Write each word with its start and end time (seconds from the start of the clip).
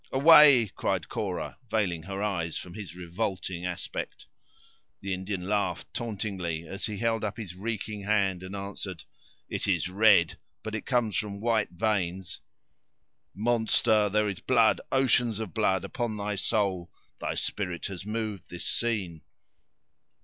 "Away!" 0.11 0.67
cried 0.75 1.09
Cora, 1.09 1.59
veiling 1.69 2.01
her 2.01 2.23
eyes 2.23 2.57
from 2.57 2.73
his 2.73 2.95
revolting 2.95 3.67
aspect. 3.67 4.25
The 5.01 5.13
Indian 5.13 5.47
laughed 5.47 5.93
tauntingly, 5.93 6.67
as 6.67 6.87
he 6.87 6.97
held 6.97 7.23
up 7.23 7.37
his 7.37 7.53
reeking 7.53 8.01
hand, 8.01 8.41
and 8.41 8.55
answered: 8.55 9.03
"It 9.47 9.67
is 9.67 9.89
red, 9.89 10.39
but 10.63 10.73
it 10.73 10.87
comes 10.87 11.15
from 11.15 11.39
white 11.39 11.69
veins!" 11.73 12.41
"Monster! 13.35 14.09
there 14.09 14.27
is 14.27 14.39
blood, 14.39 14.81
oceans 14.91 15.37
of 15.39 15.53
blood, 15.53 15.83
upon 15.83 16.17
thy 16.17 16.33
soul; 16.33 16.91
thy 17.19 17.35
spirit 17.35 17.85
has 17.85 18.03
moved 18.03 18.49
this 18.49 18.65
scene." 18.65 19.21